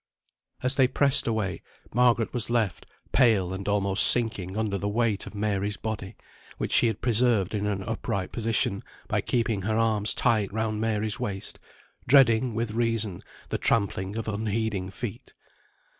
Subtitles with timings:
[0.63, 1.61] As they pressed away,
[1.93, 6.15] Margaret was left, pale and almost sinking under the weight of Mary's body,
[6.57, 11.19] which she had preserved in an upright position by keeping her arms tight round Mary's
[11.19, 11.59] waist,
[12.07, 15.35] dreading, with reason, the trampling of unheeding feet.